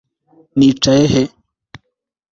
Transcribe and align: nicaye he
nicaye 0.57 1.05
he 1.13 1.23